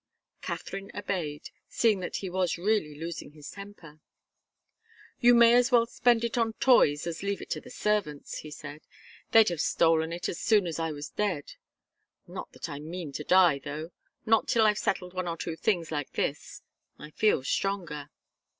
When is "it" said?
6.23-6.39, 7.39-7.51, 10.11-10.27